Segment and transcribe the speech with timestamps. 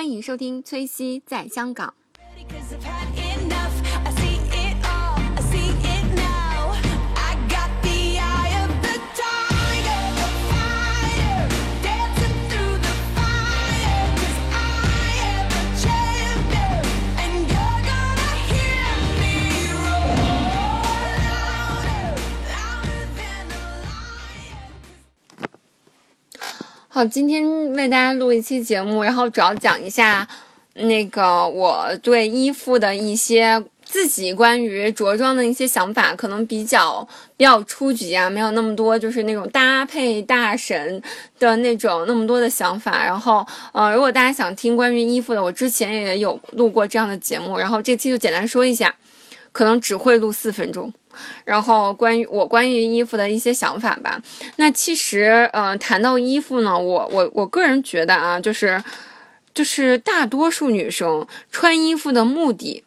[0.00, 1.92] 欢迎收听崔西在香港。
[27.04, 30.26] 今天为大家录一期节目，然后主要讲一下
[30.74, 41.02] 那个我对衣服的一些自己关于着装的一些想法，可能比较比较初级啊，没有那么多就是那种搭配大神
[41.38, 43.04] 的那种那么多的想法。
[43.04, 48.94] 然后，呃，如果大家想听关于衣服的，我之前也有录过这样的节目，然后这期就简单说一下，
[49.52, 50.92] 可能只会录四分钟。
[51.44, 54.20] 然后关于我关于衣服的一些想法吧。
[54.56, 58.82] 那其实，呃，谈到衣服呢，我我我个人觉得啊，就是
[59.52, 62.84] 就是大多数女生穿衣服的目的，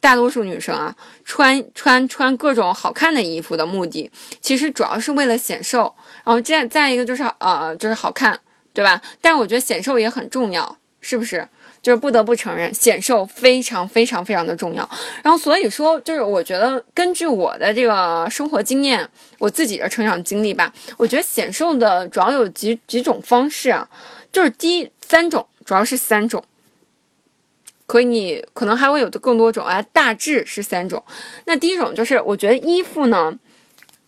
[0.00, 4.10] 大多数女生啊，穿穿穿各种好看的衣服的目的，
[4.40, 5.94] 其实主要是为了显瘦。
[6.24, 8.40] 然后再再一个就是呃，就是好看，
[8.72, 9.00] 对吧？
[9.20, 11.46] 但是我觉得显瘦也很重要，是不是？
[11.82, 14.88] 就是不得不承认，显瘦非常非常非常的重要。
[15.22, 23.88] 然后所以说，就是我觉得根据我的这个生活经验，我自己的成长经历吧，我觉得显瘦的主要有几几种方式啊，
[24.32, 26.42] 就是第一三种，主要是三种。
[27.86, 31.00] 可以，可能还会有更多种啊，大致是三种。
[31.44, 33.32] 那第一种就是，我觉得衣服呢，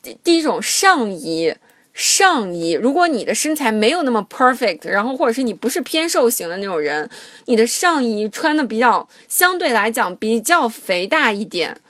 [0.00, 1.52] 第第一种上衣，
[1.94, 7.08] 上衣，如果你的身材没有那么 perfect，然后或者是你不是偏瘦型的那种人，
[7.46, 11.80] 你的上衣穿的比较相对来讲比较肥大一点，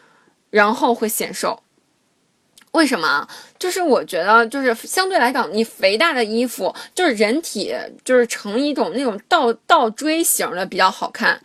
[0.50, 1.62] 然后会显瘦。
[2.72, 3.28] 为什么啊？
[3.58, 7.74] 就是我觉得，就是相对来讲，你肥大的衣服，就是人体
[8.04, 11.40] 就是成一种那种倒倒锥形的比较好看。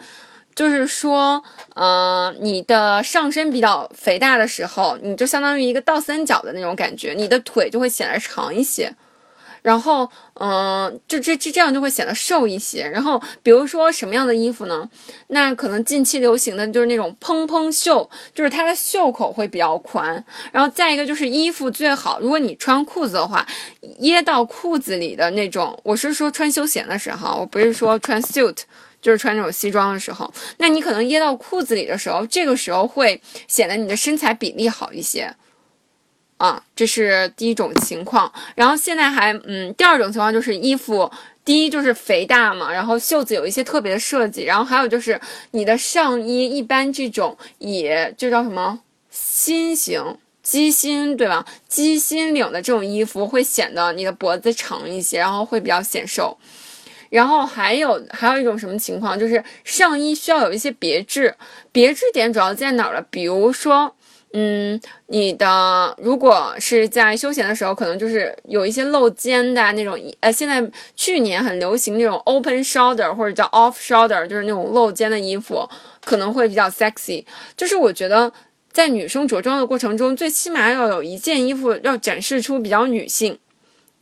[0.60, 1.42] 就是说，
[1.74, 8.94] 呃，你的上身比较肥大的时候，你就相当于一个倒三角的那种感觉，你的腿就会显得长一些。
[9.62, 12.86] 然后，嗯、就这这这样就会显得瘦一些。
[12.86, 14.90] 然后，比如说什么样的衣服呢？
[15.28, 20.22] 那可能近期流行的就是那种蓬蓬袖，就是它的袖口会比较宽。
[20.52, 23.48] 然后再一个就是衣服最好，如果你穿裤子的话，
[24.00, 25.80] 掖到裤子里的那种。
[25.84, 28.58] 我是说穿休闲的时候，我不是说穿 suit。
[29.02, 35.34] 就是穿那种西装的时候，那你可能掖到裤子里的时候，这个时候会显得你的身材比例好一些。
[36.38, 38.32] 啊，这是第一种情况。
[38.56, 41.12] 然后现在还，嗯，第二种情况就是衣服，
[41.44, 45.20] 第一就是肥大嘛，然后袖子有一些特别的设计，然后还有就是
[45.52, 48.80] 你的上衣一般这种也就叫什么
[49.10, 50.02] 心型
[50.42, 51.46] 鸡心对吧？
[51.68, 56.38] 鸡心领的这种衣服会显得你的脖子长一些，然后会比较显瘦。
[57.10, 61.34] 然后还有还有一种什么情况，就是上衣需要有一些别致，
[61.72, 63.02] 别致点主要在哪儿了？
[63.10, 63.96] 比如说，
[64.34, 70.64] 嗯，你的如果是在休闲的时候，可能就是有一些露肩的那种，呃，现在
[70.96, 75.68] 去年很流行那种 open shoulder 或者叫 off shoulder，就是那种露肩的衣服，
[76.06, 77.26] 可能会比较 sexy。
[77.58, 78.32] 就是我觉得
[78.72, 83.40] 在女生着装的过程中，最起码要有一件衣服要展示出比较女性。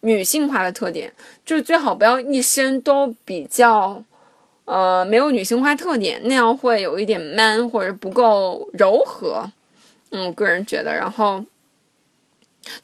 [0.01, 1.11] 女性化的特点，
[1.45, 4.03] 就是最好不要一身都比较，
[4.65, 9.49] 呃，没有女性化特点，那样会有一点 man 或者不够柔和。
[10.11, 11.43] 嗯，我个人觉得，然后，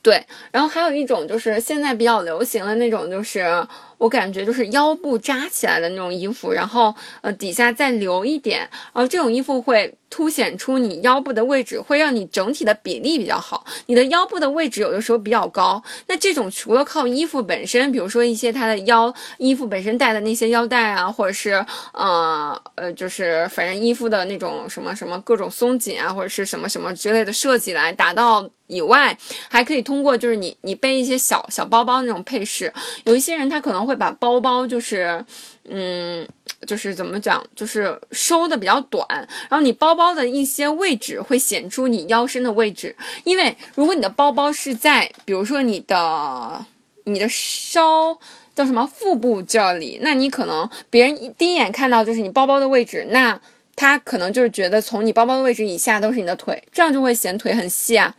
[0.01, 3.65] 对，然后还有一种就是现在比较流行的那种，就是
[3.97, 8.59] 我感觉就是腰部扎起来的那种衣服，然后呃底下再留一点，
[8.93, 9.93] 然后这种衣服会。
[10.13, 13.65] 凸显出你腰部的位置，会让你整体的比例比较好。
[13.87, 21.53] 你的腰部的位置有的时候比较高，那这种除了靠衣服本身，比如说一些它的腰衣服本身带的那些腰带啊，或者是
[21.93, 29.17] 呃呃，就是反正衣服的那种什么什么各种松紧啊，或者是什么什么之类的设计来达到以外，
[29.49, 32.71] 还可以通过就是你你背一些小小包包那种配饰，
[33.05, 35.23] 有一些人他可能会把包包就是
[35.69, 36.27] 嗯。
[36.65, 39.05] 就是怎么讲，就是收的比较短，
[39.49, 42.95] 然后你包包的一些位置会显出你腰身的位置，
[43.25, 46.65] 因为如果你的包包是在，比如说你的
[47.03, 48.17] 你的稍
[48.55, 53.37] 叫什么腹部这里，那你可能别人第一眼看到就是你包包的位置，那
[53.75, 58.15] 他可能就是觉得从你包包的位置以下都是你的腿，这样就会显腿很细啊。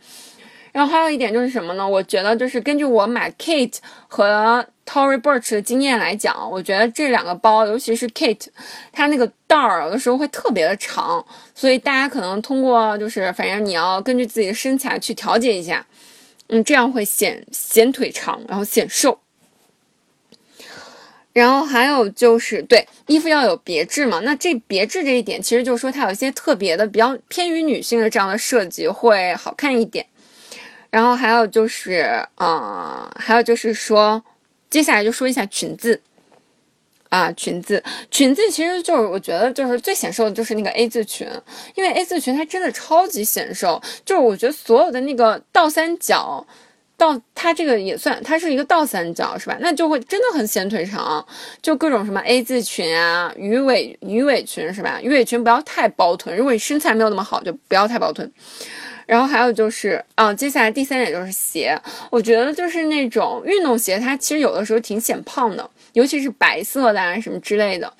[0.71, 1.87] 然后还有一点就是什么呢？
[1.87, 3.77] 我觉得就是根据我买 Kate
[4.07, 8.47] 和 Tory Burch 的经验来讲，我觉得这两个包，尤其是 Kate，
[8.91, 15.85] 它那个带儿有的时候会特别的长，所以大家可能通过就是反正你要根据自己的身材去调节一下，
[16.47, 19.19] 嗯，这样会显显腿长，然后显瘦。
[21.33, 24.21] 然后还有就是，对衣服要有别致嘛。
[24.21, 30.05] 那这别致这一点，其实就是说它有一些特别的、比较偏于女性的这样的设计会好看一点。
[30.89, 34.23] 然后还有就是，呃，还有就是说，
[34.69, 36.01] 接下来就说一下裙子。
[37.09, 37.81] 啊，裙子，
[38.11, 41.25] 裙子其实就是我觉得就是最显瘦的就是那个 A 字裙，
[41.75, 46.45] 因为 A 字裙它真的超级显瘦，就是我觉得所有的那个倒三角，
[46.97, 49.55] 倒它这个也算，它是一个倒三角是吧？
[49.61, 51.25] 那就会真的很显腿长，
[51.61, 54.99] 就各种什么 A 字裙啊、鱼尾鱼尾裙是吧？
[55.01, 58.29] 鱼尾裙不要太包臀，如果你身材没有那么好，就不要太包臀。
[59.05, 61.79] 然后还有就是，啊，接下来第三点就是鞋，
[62.09, 67.91] 我觉得就是那种运动鞋，它其实有的时候挺显胖的，尤其是白色的啊什么之类的。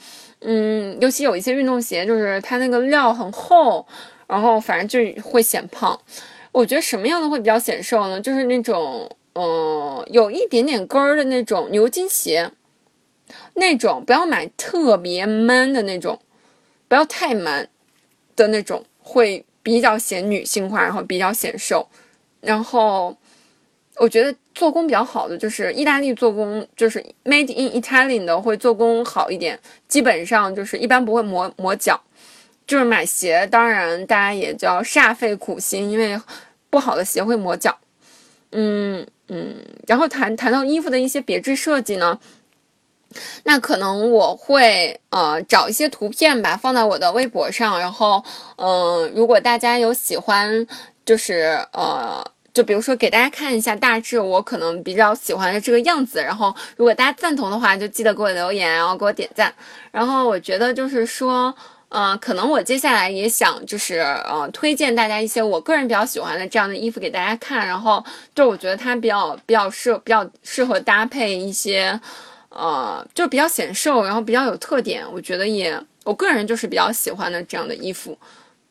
[0.42, 3.86] 嗯，尤其有一些运动鞋，就是它那个料很厚，
[4.28, 6.00] 然后反正就会显胖。
[6.52, 8.22] 我觉得什么样的会比较显瘦呢？
[8.22, 12.50] 就是那种，嗯、有一点点跟儿的那种牛津鞋，
[13.56, 16.20] 那种不要买特别 man 的那种，
[16.88, 17.68] 不要太 man
[18.36, 21.84] 的那种，会比较显女性化，然后比较显瘦。
[22.40, 23.18] 然后
[23.96, 32.00] 我觉得做工比较好的就是意大利做工，就是 made in Italian 的会做工好一点，基本上就是一般不会磨磨脚。
[32.68, 36.20] 就是买鞋，当然大家也就要煞费苦心，因为
[36.70, 37.76] 不好的鞋会磨脚。
[38.52, 39.56] 嗯嗯，
[39.88, 42.20] 然后谈谈到衣服的一些别致设计呢，
[43.44, 48.24] 那可能我会呃找一些图片吧，放在我的微博上，然后
[48.58, 50.68] 嗯、如果大家有喜欢，
[51.06, 52.26] 就是呃。
[52.56, 59.54] 就比如说给大家看一下大致我可能比较喜欢的这个样子，然后如果大家赞同的话，就记得给我留言，然后给我点赞。
[59.92, 61.54] 然后我觉得就是说，
[61.90, 68.02] 呃，可能我接下来也想就是呃推荐大家一些我个人比较喜欢的这样的衣服给大家看，然后
[68.34, 72.00] 就我觉得它比较比较适比较适合搭配一些，
[72.56, 78.18] 呃，就比较显瘦，然后比较有特点，我觉得也我个人就是比较喜欢的这样的衣服，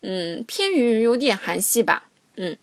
[0.00, 2.02] 嗯，偏于有点韩系吧，
[2.36, 2.56] 嗯。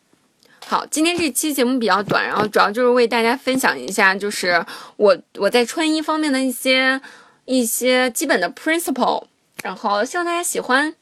[0.64, 4.64] 好，今天这期节目比较短，然后主要就是为大家分享一下，就是
[4.96, 7.02] 我我在穿衣方面的一些
[7.46, 9.24] 一些基本的 principle，
[9.64, 10.94] 然后希望大家喜欢。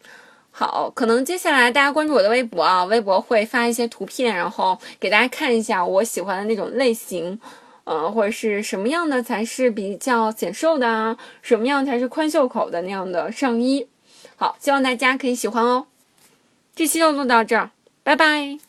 [0.51, 7.39] 好，可能接下来大家关注我的微博啊，微博会发一些图片，然后给大家看一下我喜欢的那种类型，
[7.91, 13.88] 嗯，或者是什么样的才是比较显瘦的啊，什么样才是宽袖口的那样的上衣。
[14.36, 15.88] 好，希望大家可以喜欢哦。
[16.75, 17.71] 这期就录到这儿，
[18.03, 18.69] 拜拜。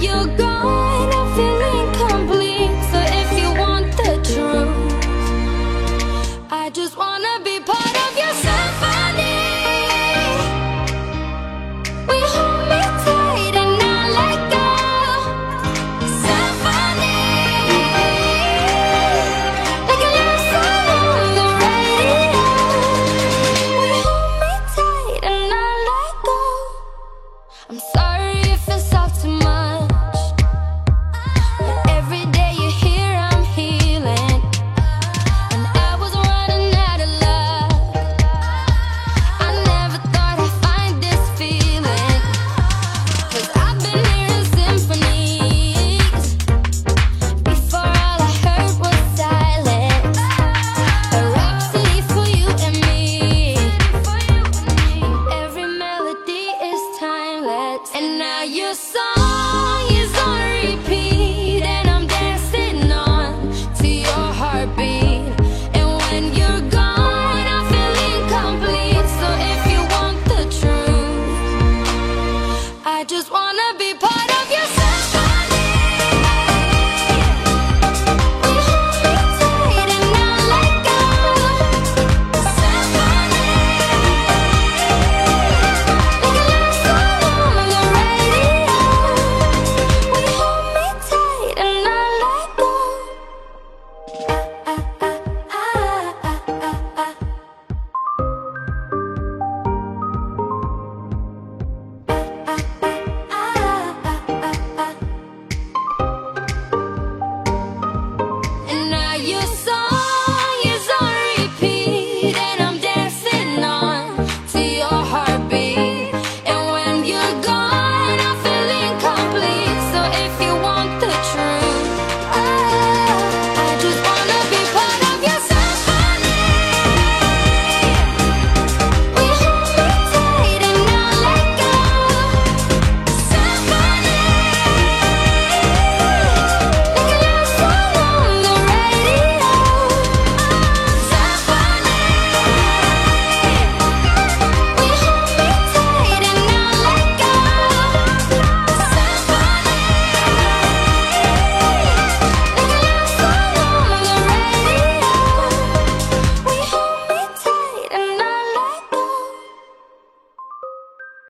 [0.00, 0.47] you go.